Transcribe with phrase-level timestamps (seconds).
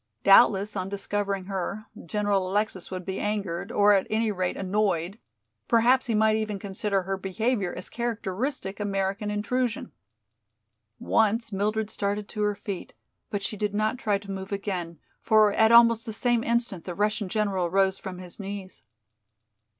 [0.23, 5.19] Doubtless on discovering her General Alexis would be angered, or at any rate annoyed,
[5.67, 9.91] perhaps he might even consider her behavior as characteristic American intrusion.
[10.99, 12.95] Once Mildred started to her feet,
[13.29, 16.95] but she did not try to move again, for at almost the same instant the
[16.95, 18.81] Russian general rose from his knees.